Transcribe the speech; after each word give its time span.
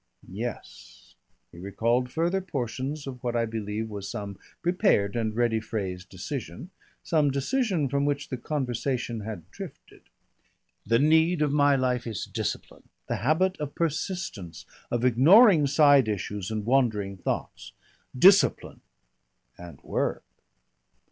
"Yes." 0.31 1.13
He 1.51 1.59
recalled 1.59 2.09
further 2.11 2.41
portions 2.41 3.05
of 3.05 3.23
what 3.23 3.35
I 3.35 3.45
believe 3.45 3.87
was 3.87 4.09
some 4.09 4.39
prepared 4.63 5.15
and 5.15 5.35
ready 5.35 5.59
phrased 5.59 6.09
decision 6.09 6.71
some 7.03 7.29
decision 7.29 7.87
from 7.87 8.05
which 8.05 8.29
the 8.29 8.37
conversation 8.37 9.19
had 9.19 9.47
drifted. 9.51 10.01
"The 10.87 10.97
need 10.97 11.43
of 11.43 11.51
my 11.53 11.75
life 11.75 12.07
is 12.07 12.25
discipline, 12.25 12.89
the 13.07 13.17
habit 13.17 13.57
of 13.59 13.75
persistence, 13.75 14.65
of 14.89 15.05
ignoring 15.05 15.67
side 15.67 16.07
issues 16.07 16.49
and 16.49 16.65
wandering 16.65 17.15
thoughts. 17.17 17.71
Discipline!" 18.17 18.81
"And 19.55 19.79
work." 19.83 20.23